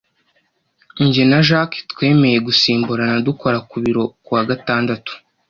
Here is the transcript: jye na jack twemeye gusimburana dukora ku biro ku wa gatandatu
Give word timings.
jye 1.11 1.23
na 1.31 1.39
jack 1.47 1.71
twemeye 1.91 2.37
gusimburana 2.47 3.17
dukora 3.27 3.57
ku 3.69 3.75
biro 3.83 4.03
ku 4.23 4.29
wa 4.35 4.43
gatandatu 4.49 5.11